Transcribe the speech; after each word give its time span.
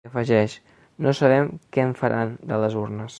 I 0.07 0.09
afegeix: 0.09 0.55
No 1.07 1.13
sabem 1.19 1.51
què 1.77 1.87
en 1.91 1.95
faran, 2.03 2.37
de 2.53 2.63
les 2.65 2.83
urnes. 2.85 3.09